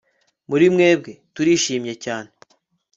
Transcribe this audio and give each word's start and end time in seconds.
muri 0.49 0.65
mwebwe, 0.73 1.11
turishimye 1.33 1.93
cyane 2.03 2.29